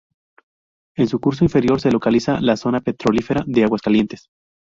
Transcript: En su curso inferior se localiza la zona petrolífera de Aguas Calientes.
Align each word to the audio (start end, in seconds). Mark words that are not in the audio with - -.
En 0.95 1.07
su 1.07 1.19
curso 1.19 1.43
inferior 1.45 1.79
se 1.79 1.91
localiza 1.91 2.41
la 2.41 2.57
zona 2.57 2.79
petrolífera 2.79 3.43
de 3.45 3.65
Aguas 3.65 3.83
Calientes. 3.83 4.31